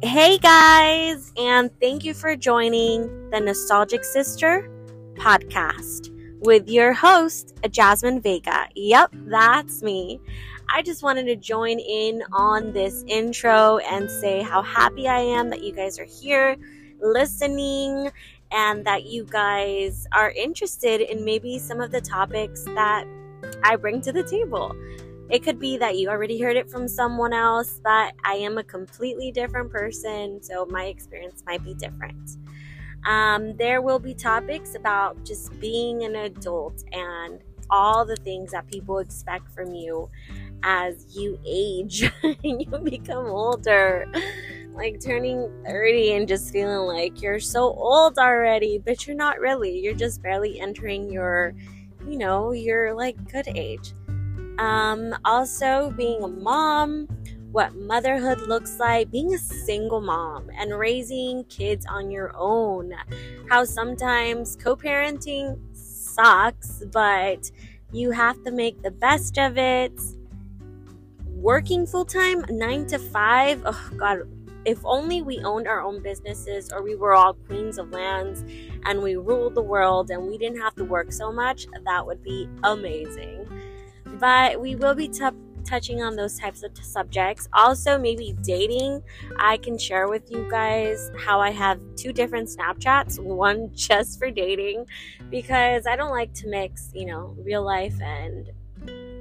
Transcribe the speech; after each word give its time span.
Hey 0.00 0.38
guys, 0.38 1.32
and 1.36 1.72
thank 1.80 2.04
you 2.04 2.14
for 2.14 2.36
joining 2.36 3.30
the 3.30 3.40
Nostalgic 3.40 4.04
Sister 4.04 4.70
podcast 5.16 6.14
with 6.38 6.68
your 6.68 6.92
host, 6.92 7.58
Jasmine 7.68 8.20
Vega. 8.20 8.68
Yep, 8.76 9.12
that's 9.26 9.82
me. 9.82 10.20
I 10.72 10.82
just 10.82 11.02
wanted 11.02 11.24
to 11.24 11.34
join 11.34 11.80
in 11.80 12.22
on 12.30 12.72
this 12.72 13.02
intro 13.08 13.78
and 13.78 14.08
say 14.08 14.40
how 14.40 14.62
happy 14.62 15.08
I 15.08 15.18
am 15.18 15.50
that 15.50 15.64
you 15.64 15.72
guys 15.72 15.98
are 15.98 16.04
here 16.04 16.56
listening 17.00 18.12
and 18.52 18.84
that 18.84 19.06
you 19.06 19.24
guys 19.24 20.06
are 20.12 20.30
interested 20.30 21.00
in 21.00 21.24
maybe 21.24 21.58
some 21.58 21.80
of 21.80 21.90
the 21.90 22.00
topics 22.00 22.62
that 22.66 23.04
I 23.64 23.74
bring 23.74 24.00
to 24.02 24.12
the 24.12 24.22
table. 24.22 24.76
It 25.30 25.42
could 25.42 25.58
be 25.58 25.76
that 25.76 25.98
you 25.98 26.08
already 26.08 26.40
heard 26.40 26.56
it 26.56 26.70
from 26.70 26.88
someone 26.88 27.34
else, 27.34 27.80
but 27.84 28.14
I 28.24 28.34
am 28.34 28.56
a 28.56 28.64
completely 28.64 29.30
different 29.30 29.70
person, 29.70 30.42
so 30.42 30.64
my 30.66 30.84
experience 30.84 31.42
might 31.46 31.62
be 31.62 31.74
different. 31.74 32.36
Um, 33.06 33.56
there 33.56 33.82
will 33.82 33.98
be 33.98 34.14
topics 34.14 34.74
about 34.74 35.24
just 35.24 35.58
being 35.60 36.04
an 36.04 36.16
adult 36.16 36.82
and 36.92 37.40
all 37.70 38.06
the 38.06 38.16
things 38.16 38.52
that 38.52 38.66
people 38.68 38.98
expect 38.98 39.50
from 39.50 39.74
you 39.74 40.08
as 40.62 41.14
you 41.14 41.38
age 41.46 42.10
and 42.22 42.38
you 42.42 42.78
become 42.82 43.26
older. 43.26 44.06
Like 44.72 45.00
turning 45.00 45.50
30 45.66 46.12
and 46.12 46.28
just 46.28 46.52
feeling 46.52 46.86
like 46.86 47.20
you're 47.20 47.40
so 47.40 47.72
old 47.72 48.18
already, 48.18 48.78
but 48.78 49.06
you're 49.06 49.16
not 49.16 49.40
really. 49.40 49.78
You're 49.78 49.94
just 49.94 50.22
barely 50.22 50.60
entering 50.60 51.10
your, 51.10 51.52
you 52.08 52.16
know, 52.16 52.52
your 52.52 52.94
like 52.94 53.30
good 53.30 53.48
age. 53.48 53.92
Um, 54.58 55.14
also, 55.24 55.92
being 55.96 56.22
a 56.22 56.28
mom, 56.28 57.06
what 57.52 57.74
motherhood 57.76 58.40
looks 58.42 58.78
like, 58.78 59.10
being 59.10 59.32
a 59.32 59.38
single 59.38 60.00
mom, 60.00 60.50
and 60.58 60.76
raising 60.76 61.44
kids 61.44 61.86
on 61.86 62.10
your 62.10 62.32
own. 62.36 62.92
How 63.48 63.64
sometimes 63.64 64.56
co 64.56 64.76
parenting 64.76 65.58
sucks, 65.72 66.82
but 66.92 67.50
you 67.92 68.10
have 68.10 68.42
to 68.44 68.50
make 68.50 68.82
the 68.82 68.90
best 68.90 69.38
of 69.38 69.56
it. 69.56 69.98
Working 71.36 71.86
full 71.86 72.04
time, 72.04 72.44
nine 72.50 72.86
to 72.88 72.98
five, 72.98 73.62
oh 73.64 73.90
god, 73.96 74.22
if 74.64 74.84
only 74.84 75.22
we 75.22 75.38
owned 75.38 75.68
our 75.68 75.80
own 75.80 76.02
businesses 76.02 76.72
or 76.72 76.82
we 76.82 76.96
were 76.96 77.14
all 77.14 77.34
queens 77.34 77.78
of 77.78 77.92
lands 77.92 78.42
and 78.84 79.00
we 79.02 79.14
ruled 79.14 79.54
the 79.54 79.62
world 79.62 80.10
and 80.10 80.26
we 80.26 80.36
didn't 80.36 80.60
have 80.60 80.74
to 80.74 80.84
work 80.84 81.12
so 81.12 81.32
much, 81.32 81.66
that 81.84 82.04
would 82.04 82.22
be 82.24 82.48
amazing 82.64 83.37
but 84.18 84.60
we 84.60 84.74
will 84.74 84.94
be 84.94 85.08
t- 85.08 85.24
touching 85.64 86.02
on 86.02 86.16
those 86.16 86.38
types 86.38 86.62
of 86.62 86.72
t- 86.74 86.82
subjects. 86.82 87.48
Also, 87.52 87.98
maybe 87.98 88.34
dating. 88.42 89.02
I 89.38 89.58
can 89.58 89.76
share 89.78 90.08
with 90.08 90.30
you 90.30 90.48
guys 90.50 91.10
how 91.18 91.40
I 91.40 91.50
have 91.50 91.80
two 91.96 92.12
different 92.12 92.48
Snapchats 92.48 93.18
one 93.20 93.70
just 93.74 94.18
for 94.18 94.30
dating 94.30 94.86
because 95.30 95.86
I 95.86 95.96
don't 95.96 96.10
like 96.10 96.32
to 96.34 96.48
mix, 96.48 96.90
you 96.94 97.06
know, 97.06 97.36
real 97.44 97.62
life 97.62 98.00
and 98.00 98.50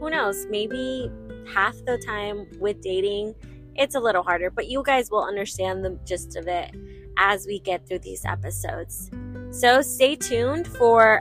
who 0.00 0.10
knows, 0.10 0.46
maybe 0.50 1.10
half 1.54 1.76
the 1.84 1.98
time 1.98 2.46
with 2.58 2.80
dating. 2.82 3.34
It's 3.76 3.94
a 3.94 4.00
little 4.00 4.22
harder, 4.22 4.50
but 4.50 4.68
you 4.68 4.82
guys 4.84 5.10
will 5.10 5.24
understand 5.24 5.84
the 5.84 5.98
gist 6.04 6.36
of 6.36 6.48
it 6.48 6.74
as 7.16 7.46
we 7.46 7.60
get 7.60 7.86
through 7.86 8.00
these 8.00 8.24
episodes. 8.24 9.10
So 9.50 9.80
stay 9.80 10.16
tuned 10.16 10.66
for 10.66 11.20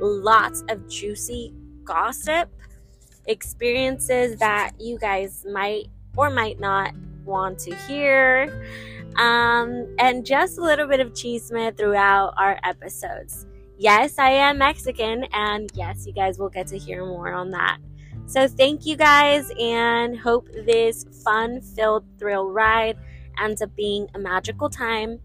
lots 0.00 0.64
of 0.68 0.88
juicy 0.88 1.52
gossip 1.84 2.48
experiences 3.26 4.36
that 4.38 4.72
you 4.78 4.98
guys 4.98 5.46
might 5.50 5.86
or 6.16 6.30
might 6.30 6.60
not 6.60 6.94
want 7.24 7.58
to 7.60 7.74
hear, 7.86 8.64
um, 9.16 9.86
and 9.98 10.26
just 10.26 10.58
a 10.58 10.62
little 10.62 10.86
bit 10.86 11.00
of 11.00 11.12
chisme 11.12 11.76
throughout 11.76 12.34
our 12.36 12.58
episodes. 12.64 13.46
Yes, 13.78 14.18
I 14.18 14.30
am 14.30 14.58
Mexican, 14.58 15.24
and 15.32 15.70
yes, 15.74 16.06
you 16.06 16.12
guys 16.12 16.38
will 16.38 16.50
get 16.50 16.66
to 16.68 16.78
hear 16.78 17.04
more 17.04 17.32
on 17.32 17.50
that. 17.50 17.78
So, 18.26 18.46
thank 18.46 18.86
you 18.86 18.96
guys, 18.96 19.50
and 19.58 20.16
hope 20.16 20.48
this 20.52 21.04
fun 21.24 21.60
filled 21.60 22.04
thrill 22.18 22.48
ride 22.50 22.96
ends 23.40 23.62
up 23.62 23.74
being 23.74 24.08
a 24.14 24.18
magical 24.18 24.68
time. 24.68 25.20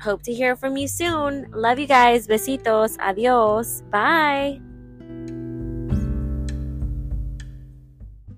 Hope 0.00 0.22
to 0.22 0.32
hear 0.32 0.54
from 0.54 0.76
you 0.76 0.86
soon. 0.86 1.50
Love 1.50 1.78
you 1.78 1.86
guys. 1.86 2.28
Besitos. 2.28 2.96
Adios. 3.00 3.82
Bye. 3.90 4.60